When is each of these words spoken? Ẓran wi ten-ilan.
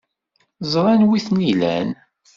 Ẓran 0.71 1.01
wi 1.07 1.19
ten-ilan. 1.25 1.89